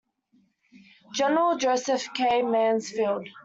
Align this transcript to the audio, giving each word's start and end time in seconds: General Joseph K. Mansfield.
General 1.13 1.57
Joseph 1.57 2.09
K. 2.15 2.41
Mansfield. 2.41 3.27